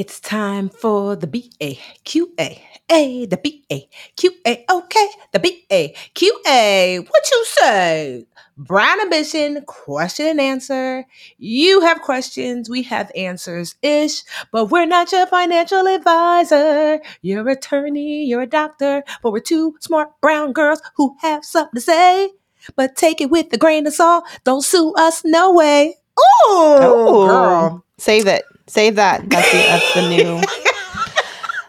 [0.00, 3.86] It's time for the B A Q A A, the B A
[4.16, 4.64] Q A.
[4.70, 7.00] Okay, the B A Q A.
[7.06, 8.26] What you say?
[8.56, 11.04] Brown ambition, question and answer.
[11.36, 17.02] You have questions, we have answers ish, but we're not your financial advisor.
[17.20, 21.74] You're an attorney, you're a doctor, but we're two smart brown girls who have something
[21.76, 22.30] to say.
[22.74, 24.24] But take it with a grain of salt.
[24.44, 25.96] Don't sue us, no way.
[26.18, 27.84] Oh, Ooh, Oh, girl.
[27.98, 28.44] Save it.
[28.70, 29.28] Save that.
[29.28, 30.40] That's the, that's the new.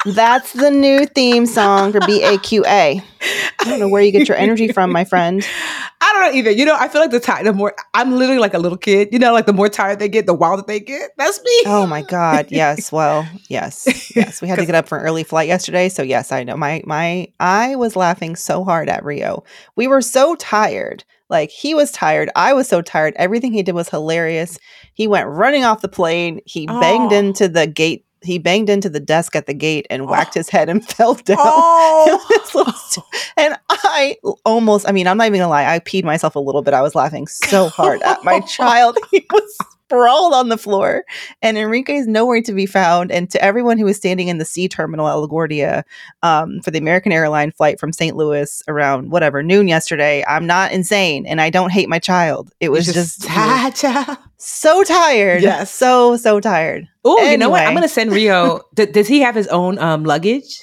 [0.03, 3.03] That's the new theme song for BAQA.
[3.61, 5.45] I don't know where you get your energy from, my friend.
[6.01, 6.49] I don't know either.
[6.49, 9.09] You know, I feel like the time, the more I'm literally like a little kid.
[9.11, 11.11] You know, like the more tired they get, the wilder they get.
[11.17, 11.61] That's me.
[11.67, 12.47] Oh my God.
[12.51, 12.91] Yes.
[12.91, 14.15] Well, yes.
[14.15, 14.41] Yes.
[14.41, 15.87] We had to get up for an early flight yesterday.
[15.87, 16.57] So yes, I know.
[16.57, 19.43] My my I was laughing so hard at Rio.
[19.75, 21.03] We were so tired.
[21.31, 22.29] Like he was tired.
[22.35, 23.13] I was so tired.
[23.15, 24.59] Everything he did was hilarious.
[24.93, 26.41] He went running off the plane.
[26.45, 27.17] He banged Oh.
[27.17, 28.05] into the gate.
[28.23, 30.05] He banged into the desk at the gate and oh.
[30.05, 30.39] whacked Oh.
[30.41, 31.37] his head and fell down.
[32.53, 33.03] Oh,
[33.37, 36.61] and I almost, I mean, I'm not even gonna lie, I peed myself a little
[36.61, 36.73] bit.
[36.73, 38.97] I was laughing so hard at my child.
[39.09, 39.57] He was
[39.91, 41.03] sprawled on the floor,
[41.41, 43.11] and Enrique is nowhere to be found.
[43.11, 45.83] And to everyone who was standing in the C terminal at LaGuardia
[46.23, 48.15] um, for the American airline flight from St.
[48.15, 52.51] Louis around whatever noon yesterday, I'm not insane and I don't hate my child.
[52.61, 53.23] It was just,
[54.37, 55.41] so tired.
[55.41, 55.73] Yes.
[55.73, 56.87] So, so tired.
[57.03, 57.65] Oh, you know what?
[57.65, 58.61] I'm gonna send Rio.
[58.75, 60.59] D- does he have his own um luggage?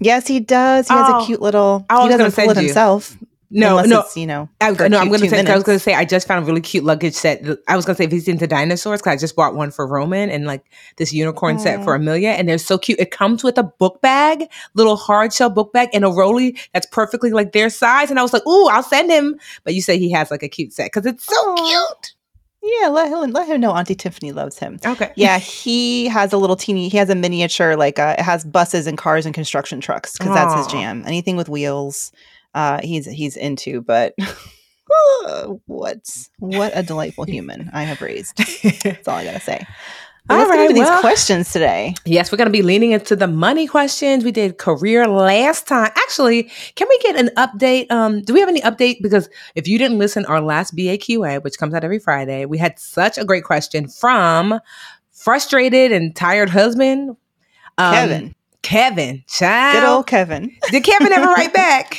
[0.00, 0.86] Yes, he does.
[0.86, 2.66] He has Oh, a cute little, I he doesn't pull it send you.
[2.68, 3.16] himself.
[3.50, 4.00] No, unless no.
[4.00, 5.46] it's, you know, I, no, I'm gonna two say.
[5.46, 5.94] I was gonna say.
[5.94, 7.42] I just found a really cute luggage set.
[7.66, 10.28] I was gonna say if he's into dinosaurs, because I just bought one for Roman
[10.28, 10.64] and like
[10.96, 13.00] this unicorn set for Amelia, and they're so cute.
[13.00, 16.86] It comes with a book bag, little hard shell book bag, and a rolly that's
[16.86, 18.10] perfectly like their size.
[18.10, 20.48] And I was like, "Ooh, I'll send him." But you say he has like a
[20.48, 22.14] cute set because it's so cute.
[22.62, 24.78] Yeah, let him let him know Auntie Tiffany loves him.
[24.84, 25.12] Okay.
[25.16, 26.88] Yeah, he has a little teeny.
[26.88, 30.34] He has a miniature, like uh, it has buses and cars and construction trucks because
[30.34, 31.02] that's his jam.
[31.06, 32.12] Anything with wheels,
[32.58, 33.80] uh, he's he's into.
[33.80, 34.14] But
[35.66, 36.06] what
[36.38, 38.36] what a delightful human I have raised.
[38.82, 39.64] That's all I gotta say.
[40.26, 41.94] But All right, these well- questions today.
[42.04, 44.24] Yes, we're going to be leaning into the money questions.
[44.24, 45.90] We did career last time.
[45.96, 47.90] Actually, can we get an update?
[47.90, 49.00] Um, do we have any update?
[49.00, 52.78] Because if you didn't listen, our last BAQA, which comes out every Friday, we had
[52.78, 54.60] such a great question from
[55.12, 57.16] frustrated and tired husband
[57.78, 60.54] um, Kevin, Kevin, good old Kevin.
[60.70, 61.96] Did Kevin ever write back?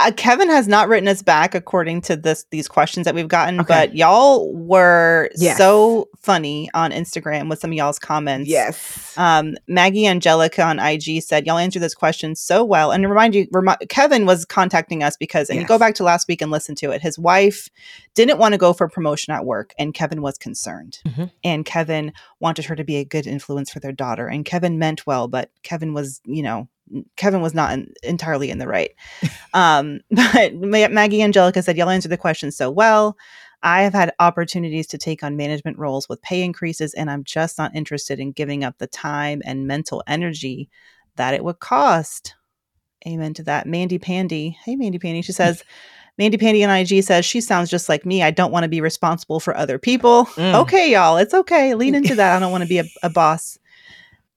[0.00, 3.60] Uh, Kevin has not written us back according to this these questions that we've gotten,
[3.60, 3.66] Okay.
[3.68, 5.56] but y'all were Yes.
[5.56, 8.50] so funny on Instagram with some of y'all's comments.
[8.50, 9.14] Yes.
[9.16, 13.36] Um, Maggie Angelica on IG said, "Y'all answered this question so well." And to remind
[13.36, 16.50] you, remi- Kevin was contacting us because, and you go back to last week and
[16.50, 17.00] listen to it.
[17.00, 17.68] His wife
[18.16, 20.98] didn't want to go for promotion at work, and Kevin was concerned.
[21.06, 21.30] Mhm.
[21.44, 24.26] And Kevin wanted her to be a good influence for their daughter.
[24.26, 26.66] And Kevin meant well, but Kevin was, you know,
[27.16, 28.92] Kevin was not in, entirely in the right.
[29.54, 33.16] um, but Maggie Angelica said, "Y'all answered the question so well."
[33.64, 37.56] I have had opportunities to take on management roles with pay increases, and I'm just
[37.56, 40.68] not interested in giving up the time and mental energy
[41.16, 42.34] that it would cost.
[43.06, 43.66] Amen to that.
[43.66, 44.58] Mandy Pandy.
[44.64, 45.22] Hey, Mandy Pandy.
[45.22, 45.64] She says,
[46.18, 48.22] Mandy Pandy on IG says, she sounds just like me.
[48.22, 50.26] I don't want to be responsible for other people.
[50.36, 50.54] Mm.
[50.62, 51.16] Okay, y'all.
[51.16, 51.74] It's okay.
[51.74, 52.36] Lean into that.
[52.36, 53.58] I don't want to be a, a boss.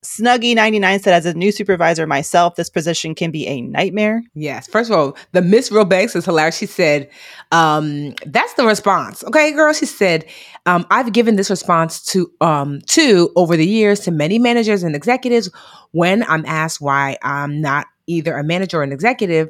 [0.07, 4.23] Snuggy99 said, as a new supervisor myself, this position can be a nightmare.
[4.33, 4.65] Yes.
[4.65, 6.57] First of all, the Miss Real Banks is hilarious.
[6.57, 7.09] She said,
[7.51, 9.23] um, that's the response.
[9.25, 9.73] Okay, girl.
[9.73, 10.25] She said,
[10.65, 14.95] um, I've given this response to um to over the years to many managers and
[14.95, 15.49] executives
[15.91, 19.49] when I'm asked why I'm not either a manager or an executive.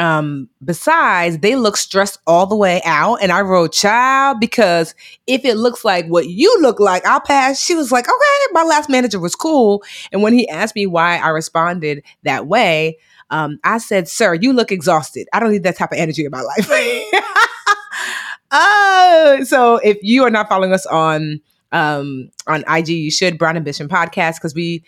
[0.00, 3.16] Um, besides, they look stressed all the way out.
[3.16, 4.94] And I wrote, child, because
[5.26, 7.60] if it looks like what you look like, I'll pass.
[7.60, 9.82] She was like, okay, my last manager was cool.
[10.10, 12.96] And when he asked me why I responded that way,
[13.28, 15.28] um, I said, sir, you look exhausted.
[15.34, 16.70] I don't need that type of energy in my life.
[18.50, 21.42] uh, so if you are not following us on
[21.72, 24.82] um, on IG, you should Brown Ambition Podcast because we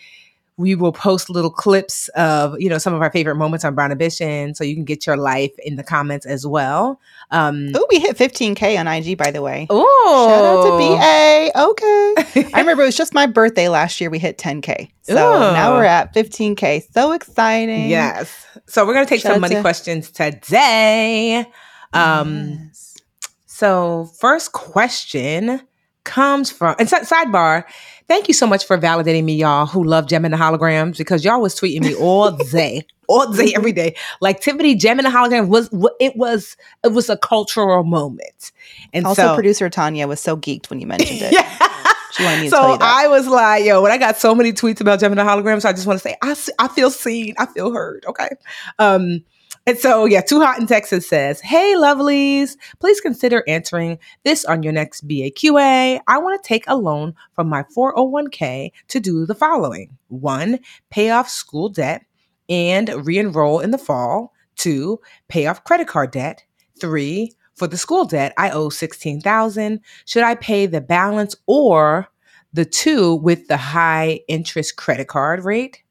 [0.57, 3.91] we will post little clips of you know some of our favorite moments on Brown
[3.91, 6.99] Ambition, so you can get your life in the comments as well.
[7.31, 9.65] Um, oh, we hit 15k on IG, by the way.
[9.69, 11.69] Oh, shout out to BA.
[11.69, 14.09] Okay, I remember it was just my birthday last year.
[14.09, 15.53] We hit 10k, so Ooh.
[15.53, 16.91] now we're at 15k.
[16.93, 17.89] So exciting!
[17.89, 18.45] Yes.
[18.67, 21.45] So we're gonna take shout some money to- questions today.
[21.93, 22.97] Um, yes.
[23.45, 25.61] So first question
[26.03, 27.65] comes from and sidebar
[28.07, 31.57] Thank you so much for validating me, y'all who love Gemini holograms because y'all was
[31.59, 33.95] tweeting me all day, all day, every day.
[34.19, 35.69] Like Tiffany, Gemini hologram was
[35.99, 38.51] it was it was a cultural moment.
[38.93, 41.31] And also, so, producer Tanya was so geeked when you mentioned it.
[41.33, 41.93] yeah.
[42.11, 42.95] She wanted me to so tell you that.
[43.03, 45.87] I was like, yo, when I got so many tweets about Gemini holograms, I just
[45.87, 48.05] want to say, I, I feel seen, I feel heard.
[48.05, 48.29] Okay.
[48.77, 49.23] Um,
[49.65, 54.61] and so, yeah, Too Hot in Texas says, Hey, lovelies, please consider answering this on
[54.61, 56.01] your next BAQA.
[56.05, 61.11] I want to take a loan from my 401k to do the following one, pay
[61.11, 62.03] off school debt
[62.49, 64.33] and re enroll in the fall.
[64.57, 64.99] Two,
[65.29, 66.43] pay off credit card debt.
[66.79, 72.09] Three, for the school debt, I owe 16000 Should I pay the balance or
[72.51, 75.83] the two with the high interest credit card rate?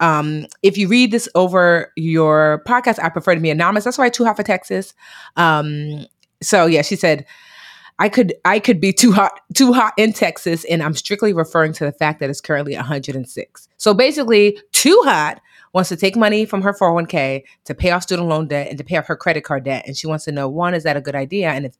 [0.00, 3.84] Um, if you read this over your podcast, I prefer to be anonymous.
[3.84, 4.94] That's why too hot for Texas.
[5.36, 6.06] Um,
[6.42, 7.26] so yeah, she said,
[7.98, 11.72] I could I could be too hot too hot in Texas, and I'm strictly referring
[11.74, 13.68] to the fact that it's currently 106.
[13.76, 15.40] So basically, too hot
[15.72, 18.84] wants to take money from her 401k to pay off student loan debt and to
[18.84, 21.00] pay off her credit card debt, and she wants to know one, is that a
[21.00, 21.50] good idea?
[21.50, 21.76] And if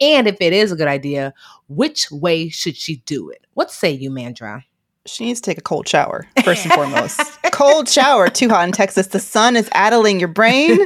[0.00, 1.34] and if it is a good idea,
[1.68, 3.44] which way should she do it?
[3.54, 4.62] What say you, Mandra?
[5.06, 7.20] She needs to take a cold shower, first and foremost.
[7.52, 9.08] cold shower, too hot in Texas.
[9.08, 10.78] The sun is addling your brain.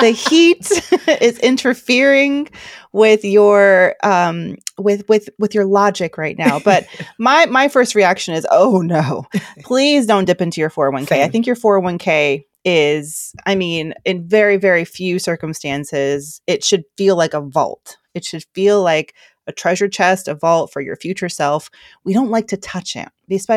[0.00, 0.70] The heat
[1.20, 2.48] is interfering
[2.92, 6.58] with your um with with with your logic right now.
[6.58, 6.86] But
[7.18, 9.26] my my first reaction is, oh no,
[9.62, 11.08] please don't dip into your 401k.
[11.08, 11.24] Same.
[11.24, 17.16] I think your 401k is, I mean, in very, very few circumstances, it should feel
[17.16, 17.98] like a vault.
[18.14, 19.14] It should feel like
[19.46, 21.70] a treasure chest, a vault for your future self.
[22.04, 23.08] We don't like to touch it,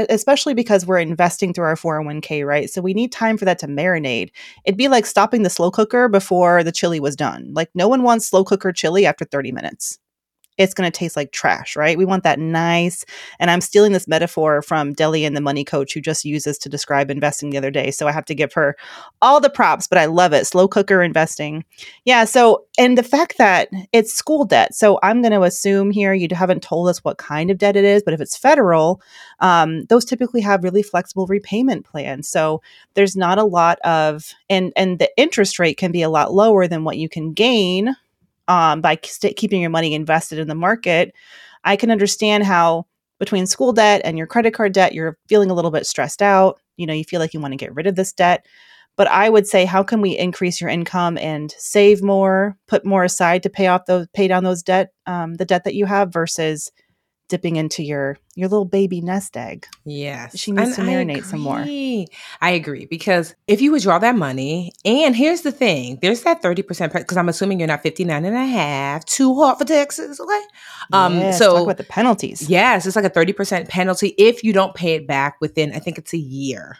[0.09, 2.69] especially because we're investing through our 401k, right?
[2.69, 4.31] So we need time for that to marinate.
[4.65, 7.53] It'd be like stopping the slow cooker before the chili was done.
[7.53, 9.99] Like no one wants slow cooker chili after 30 minutes
[10.57, 11.97] it's going to taste like trash, right?
[11.97, 13.05] We want that nice.
[13.39, 16.69] And I'm stealing this metaphor from Delyanne the money coach who just used this to
[16.69, 17.91] describe investing the other day.
[17.91, 18.75] So I have to give her
[19.21, 20.47] all the props, but I love it.
[20.47, 21.63] Slow cooker investing.
[22.05, 22.25] Yeah.
[22.25, 24.73] So, and the fact that it's school debt.
[24.73, 27.85] So I'm going to assume here you haven't told us what kind of debt it
[27.85, 29.01] is, but if it's federal,
[29.39, 32.27] um, those typically have really flexible repayment plans.
[32.27, 32.61] So
[32.95, 36.67] there's not a lot of, and, and the interest rate can be a lot lower
[36.67, 37.95] than what you can gain
[38.47, 41.13] um, by st- keeping your money invested in the market,
[41.63, 42.85] I can understand how
[43.19, 46.59] between school debt and your credit card debt, you're feeling a little bit stressed out.
[46.77, 48.45] You know, you feel like you want to get rid of this debt.
[48.95, 53.03] But I would say, how can we increase your income and save more, put more
[53.03, 56.11] aside to pay off those, pay down those debt, um, the debt that you have,
[56.11, 56.71] versus
[57.27, 59.67] dipping into your your little baby nest egg.
[59.83, 60.37] Yes.
[60.37, 61.59] She needs and to marinate some more.
[61.59, 66.93] I agree because if you withdraw that money, and here's the thing, there's that 30%
[66.93, 70.41] because I'm assuming you're not 59 and a half, too hot for Texas, okay?
[70.93, 72.47] Um yes, so talk about the penalties.
[72.49, 75.97] Yes, it's like a 30% penalty if you don't pay it back within I think
[75.97, 76.77] it's a year.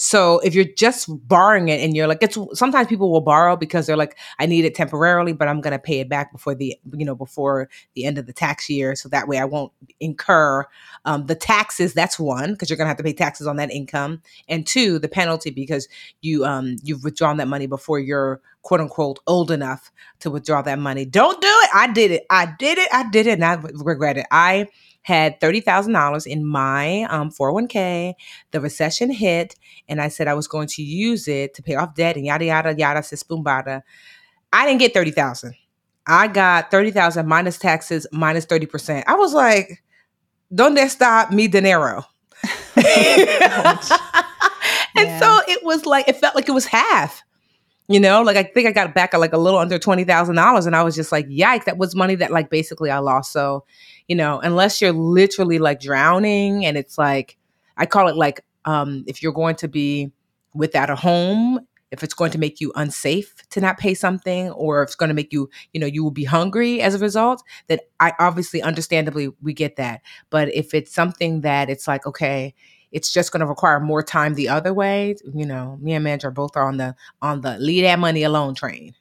[0.00, 3.84] So if you're just borrowing it and you're like, it's sometimes people will borrow because
[3.84, 6.78] they're like, I need it temporarily, but I'm going to pay it back before the,
[6.96, 8.94] you know, before the end of the tax year.
[8.94, 10.64] So that way I won't incur
[11.04, 11.94] um, the taxes.
[11.94, 14.22] That's one, because you're going to have to pay taxes on that income.
[14.48, 15.88] And two, the penalty because
[16.20, 19.90] you, um, you've withdrawn that money before you're quote unquote old enough
[20.20, 21.06] to withdraw that money.
[21.06, 21.70] Don't do it.
[21.74, 22.24] I did it.
[22.30, 22.88] I did it.
[22.92, 23.40] I did it.
[23.40, 24.26] And I regret it.
[24.30, 24.68] I,
[25.02, 28.14] had $30,000 in my um, 401k.
[28.50, 29.54] The recession hit,
[29.88, 32.44] and I said I was going to use it to pay off debt and yada,
[32.44, 33.82] yada, yada, bada.
[34.52, 35.54] I didn't get 30000
[36.08, 39.04] I got 30000 minus taxes, minus 30%.
[39.06, 39.82] I was like,
[40.52, 42.02] donde stop me dinero?
[42.76, 42.86] and
[44.96, 45.20] yeah.
[45.20, 47.22] so it was like, it felt like it was half.
[47.90, 50.66] You know, like I think I got back like a little under twenty thousand dollars,
[50.66, 53.32] and I was just like, "Yikes!" That was money that like basically I lost.
[53.32, 53.64] So
[54.08, 57.36] you know, unless you're literally like drowning and it's like,
[57.78, 60.10] I call it like, um, if you're going to be
[60.54, 64.82] without a home, if it's going to make you unsafe to not pay something or
[64.82, 67.42] if it's going to make you you know you will be hungry as a result
[67.68, 72.54] that i obviously understandably we get that but if it's something that it's like okay
[72.92, 76.30] it's just going to require more time the other way you know me and manager
[76.30, 78.94] both are on the on the lead that money alone train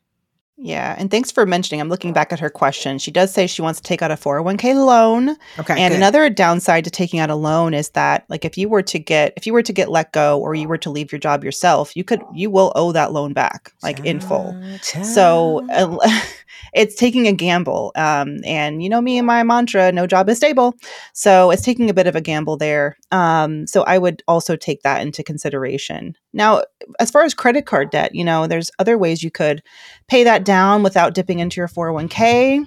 [0.60, 1.80] yeah, and thanks for mentioning.
[1.80, 2.98] I'm looking back at her question.
[2.98, 5.30] She does say she wants to take out a 401k loan.
[5.60, 5.98] okay And good.
[5.98, 9.34] another downside to taking out a loan is that like if you were to get
[9.38, 11.96] if you were to get let go or you were to leave your job yourself,
[11.96, 14.60] you could you will owe that loan back like in full.
[14.82, 15.68] So
[16.74, 17.92] it's taking a gamble.
[17.96, 20.74] Um, and you know me and my mantra, no job is stable.
[21.14, 22.98] So it's taking a bit of a gamble there.
[23.12, 26.16] Um, so I would also take that into consideration.
[26.34, 26.64] Now,
[27.00, 29.62] as far as credit card debt, you know, there's other ways you could
[30.08, 32.66] pay that down without dipping into your 401k.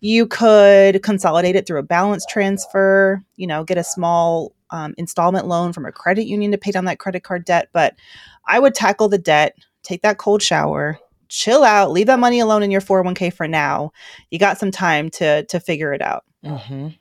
[0.00, 5.46] You could consolidate it through a balance transfer, you know, get a small um, installment
[5.46, 7.68] loan from a credit union to pay down that credit card debt.
[7.72, 7.94] But
[8.46, 12.62] I would tackle the debt, take that cold shower, chill out, leave that money alone
[12.62, 13.92] in your 401k for now.
[14.30, 16.24] You got some time to to figure it out.
[16.44, 16.96] Mhm.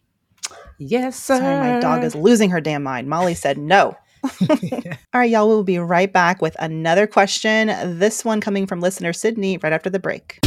[0.80, 3.08] yes sir Sorry, my dog is losing her damn mind.
[3.08, 3.96] Molly said no.
[4.50, 7.68] All right, y'all, we'll be right back with another question.
[8.00, 10.40] This one coming from listener Sydney right after the break.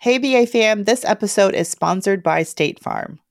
[0.00, 3.18] Hey, BA fam, this episode is sponsored by State Farm.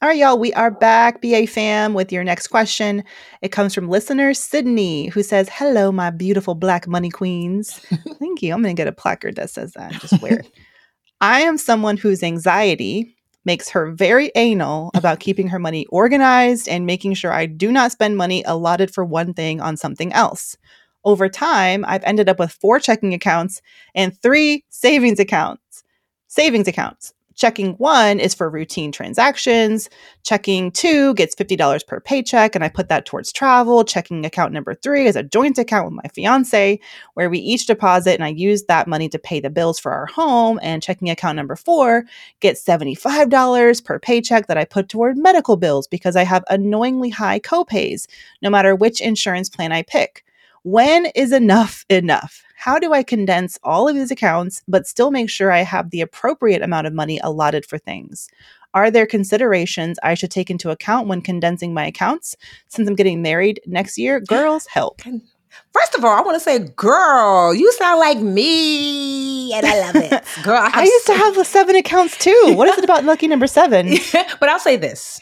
[0.00, 3.02] All right, y'all, we are back, BA fam, with your next question.
[3.42, 7.72] It comes from listener Sydney, who says, Hello, my beautiful black money queens.
[8.20, 8.54] Thank you.
[8.54, 9.90] I'm going to get a placard that says that.
[9.94, 10.52] Just wear it.
[11.20, 16.86] I am someone whose anxiety makes her very anal about keeping her money organized and
[16.86, 20.56] making sure I do not spend money allotted for one thing on something else.
[21.02, 23.62] Over time, I've ended up with four checking accounts
[23.96, 25.82] and three savings accounts.
[26.28, 27.14] Savings accounts.
[27.38, 29.88] Checking one is for routine transactions.
[30.24, 33.84] Checking two gets $50 per paycheck, and I put that towards travel.
[33.84, 36.80] Checking account number three is a joint account with my fiance
[37.14, 40.06] where we each deposit, and I use that money to pay the bills for our
[40.06, 40.58] home.
[40.64, 42.06] And checking account number four
[42.40, 47.38] gets $75 per paycheck that I put toward medical bills because I have annoyingly high
[47.38, 48.08] copays
[48.42, 50.24] no matter which insurance plan I pick.
[50.64, 52.42] When is enough enough?
[52.58, 56.00] How do I condense all of these accounts but still make sure I have the
[56.00, 58.28] appropriate amount of money allotted for things?
[58.74, 62.34] Are there considerations I should take into account when condensing my accounts?
[62.66, 65.02] Since I'm getting married next year, girls, help.
[65.72, 69.94] First of all, I want to say, girl, you sound like me, and I love
[69.94, 70.24] it.
[70.42, 72.54] Girl, I, I used to have the seven accounts too.
[72.56, 73.94] What is it about lucky number seven?
[74.40, 75.20] but I'll say this: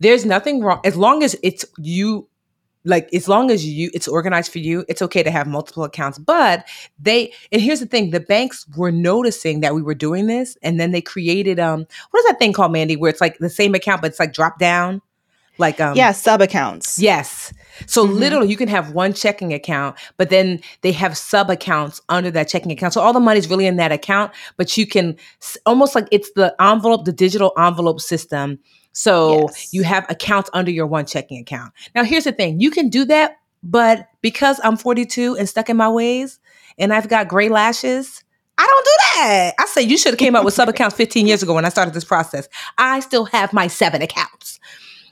[0.00, 2.28] there's nothing wrong as long as it's you.
[2.86, 6.18] Like as long as you it's organized for you, it's okay to have multiple accounts.
[6.18, 6.64] But
[6.98, 10.80] they and here's the thing: the banks were noticing that we were doing this, and
[10.80, 13.74] then they created um what is that thing called, Mandi, where it's like the same
[13.74, 15.02] account but it's like drop down,
[15.58, 16.98] like um yeah, sub accounts.
[16.98, 17.52] Yes.
[17.86, 18.14] So Mhm.
[18.14, 22.48] literally you can have one checking account, but then they have sub accounts under that
[22.48, 22.94] checking account.
[22.94, 25.16] So all the money's really in that account, but you can
[25.66, 28.58] almost like it's the envelope, the digital envelope system.
[28.96, 29.74] So Yes.
[29.74, 31.74] you have accounts under your one checking account.
[31.94, 32.60] Now here's the thing.
[32.60, 36.40] You can do that, but because I'm 42 and stuck in my ways
[36.78, 38.24] and I've got gray lashes,
[38.56, 39.54] I don't do that.
[39.58, 41.68] I say you should have came up with sub accounts 15 years ago when I
[41.68, 42.48] started this process.
[42.78, 44.58] I still have my seven accounts.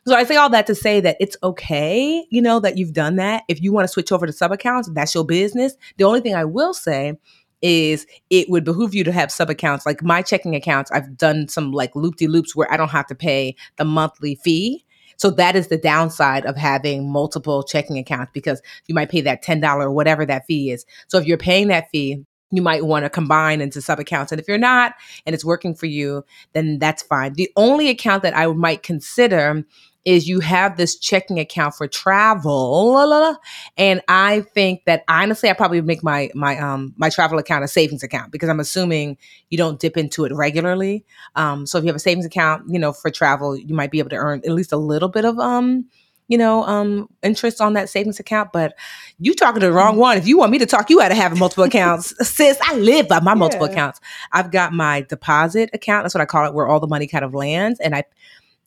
[0.07, 3.17] So I say all that to say that it's okay, you know, that you've done
[3.17, 3.45] that.
[3.49, 5.77] If you want to switch over to sub accounts, that's your business.
[5.99, 7.19] The only thing I will say
[7.65, 9.87] is it would behoove you to have sub accounts.
[9.87, 13.07] Like my checking accounts, I've done some like loop de loops where I don't have
[13.07, 14.85] to pay the monthly fee.
[15.17, 19.43] So that is the downside of having multiple checking accounts because you might pay that
[19.43, 20.85] $10 or whatever that fee is.
[21.09, 24.31] So if you're paying that fee, you might want to combine into sub accounts.
[24.31, 24.95] And if you're not
[25.25, 27.33] and it's working for you, then that's fine.
[27.33, 29.65] The only account that I might consider
[30.05, 33.37] is you have this checking account for travel la, la, la.
[33.77, 37.69] and i think that honestly i probably make my my um my travel account a
[37.69, 39.17] savings account because i'm assuming
[39.51, 41.05] you don't dip into it regularly
[41.37, 43.99] um so if you have a savings account you know for travel you might be
[43.99, 45.87] able to earn at least a little bit of um
[46.29, 48.51] you know, um, interest on that savings account.
[48.53, 48.75] But
[49.19, 50.17] you talking to the wrong one.
[50.17, 53.09] If you want me to talk you out of having multiple accounts, sis, I live
[53.09, 54.01] by my multiple accounts.
[54.33, 56.05] I've got my deposit account.
[56.05, 57.79] That's what I call it, where all the money kind of lands.
[57.81, 58.05] And I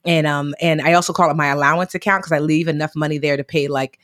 [0.08, 3.20] and um and I also call it my allowance account because I leave enough money
[3.20, 4.00] there to pay like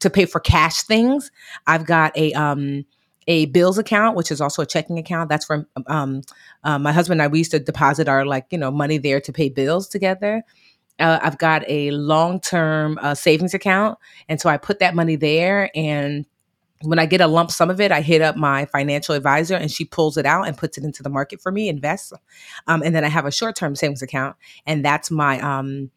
[0.00, 1.30] to pay for cash things.
[1.66, 2.86] I've got a um
[3.26, 5.28] a bills account, which is also a checking account.
[5.28, 6.22] That's for um,
[6.64, 7.28] uh, my husband and I.
[7.28, 10.42] We used to deposit our like you know money there to pay bills together.
[10.98, 15.16] Uh, I've got a long term uh, savings account, and so I put that money
[15.16, 15.70] there.
[15.74, 16.26] And
[16.82, 19.70] when I get a lump sum of it, I hit up my financial advisor, and
[19.70, 22.12] she pulls it out and puts it into the market for me, invests.
[22.66, 25.90] Um, and then I have a short term savings account, and that's my um,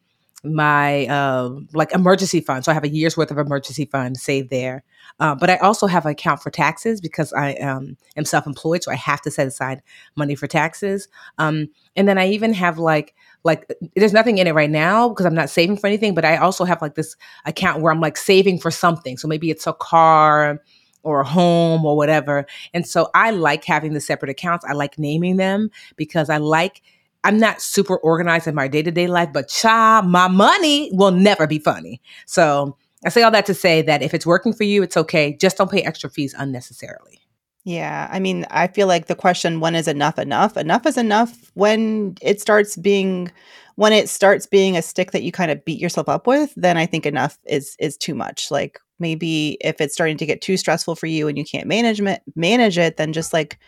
[0.44, 2.64] my uh, like emergency fund.
[2.64, 4.84] So I have a year's worth of emergency fund saved there.
[5.20, 8.82] Uh, but I also have an account for taxes because I um, am self employed,
[8.82, 9.82] so I have to set aside
[10.16, 11.08] money for taxes.
[11.38, 15.26] Um, and then I even have like like there's nothing in it right now because
[15.26, 16.14] I'm not saving for anything.
[16.14, 19.16] But I also have like this account where I'm like saving for something.
[19.16, 20.60] So maybe it's a car
[21.02, 22.46] or a home or whatever.
[22.72, 24.64] And so I like having the separate accounts.
[24.64, 26.82] I like naming them because I like
[27.24, 31.10] I'm not super organized in my day to day life, but cha, my money will
[31.10, 32.00] never be funny.
[32.26, 35.36] So I say all that to say that if it's working for you, it's okay.
[35.40, 37.20] Just don't pay extra fees unnecessarily.
[37.64, 38.08] Yeah.
[38.12, 40.56] I mean, I feel like the question, when is enough enough?
[40.56, 43.32] Enough is enough when it starts being
[43.76, 46.76] when it starts being a stick that you kind of beat yourself up with, then
[46.76, 48.50] I think enough is is too much.
[48.50, 52.00] Like maybe if it's starting to get too stressful for you and you can't manage
[52.00, 53.58] it, manage it, then just like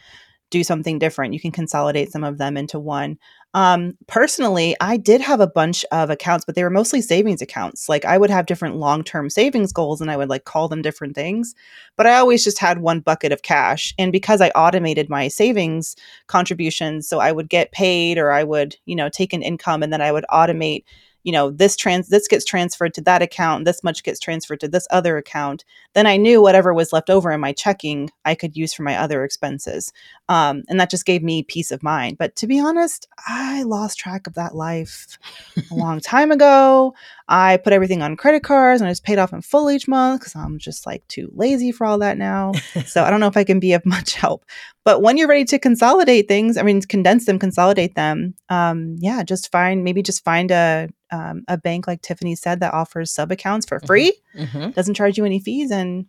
[0.50, 1.34] do something different.
[1.34, 3.18] You can consolidate some of them into one.
[3.54, 7.88] Um, personally, I did have a bunch of accounts, but they were mostly savings accounts.
[7.88, 10.82] Like I would have different long term savings goals and I would like call them
[10.82, 11.54] different things.
[11.96, 13.94] But I always just had one bucket of cash.
[13.98, 18.76] And because I automated my savings contributions, so I would get paid or I would,
[18.84, 20.84] you know, take an income and then I would automate
[21.26, 24.68] you know this trans this gets transferred to that account this much gets transferred to
[24.68, 28.56] this other account then i knew whatever was left over in my checking i could
[28.56, 29.92] use for my other expenses.
[30.28, 32.18] Um, and that just gave me peace of mind.
[32.18, 35.18] But to be honest i lost track of that life
[35.70, 36.94] a long time ago.
[37.28, 40.20] I put everything on credit cards and i just paid off in full each month
[40.20, 42.52] because i'm just like too lazy for all that now.
[42.86, 44.44] So i don't know if i can be of much help
[44.86, 49.22] but when you're ready to consolidate things i mean condense them consolidate them um, yeah
[49.22, 53.32] just find maybe just find a um, a bank like Tiffany said that offers sub
[53.32, 53.86] accounts for mm-hmm.
[53.86, 54.70] free, mm-hmm.
[54.70, 56.06] doesn't charge you any fees, and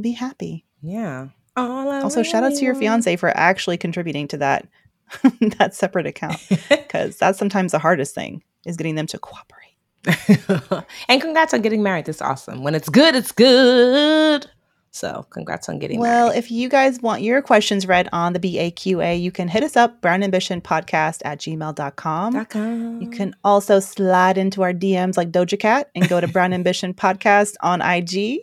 [0.00, 0.64] be happy.
[0.82, 1.28] Yeah.
[1.56, 4.66] also, shout out to your fiance for actually contributing to that
[5.58, 9.58] that separate account because that's sometimes the hardest thing is getting them to cooperate.
[11.08, 12.06] and congrats on getting married.
[12.06, 12.62] That's awesome.
[12.62, 14.50] When it's good, it's good.
[14.94, 16.38] So congrats on getting well, married.
[16.38, 20.02] if you guys want your questions read on the BAQA, you can hit us up,
[20.02, 22.44] Brown Ambition Podcast at gmail.com.
[22.44, 23.00] .com.
[23.00, 26.92] You can also slide into our DMs like Doja Cat and go to Brown Ambition
[26.92, 28.40] Podcast on IG.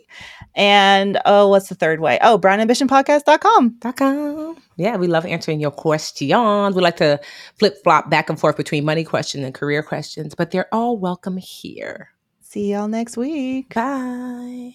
[0.56, 2.18] And oh, what's the third way?
[2.20, 3.78] Oh, brownambitionpodcast.com.
[3.96, 4.56] .com.
[4.76, 6.74] Yeah, we love answering your questions.
[6.74, 7.20] We like to
[7.60, 11.36] flip flop back and forth between money questions and career questions, but they're all welcome
[11.36, 12.10] here.
[12.40, 13.72] See y'all next week.
[13.72, 14.74] Bye.